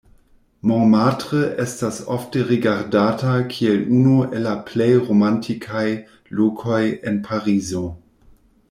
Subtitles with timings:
[0.67, 5.87] Montmartre estas ofte rigardata kiel unu el la plej romantikaj
[6.41, 7.89] lokoj en Parizo.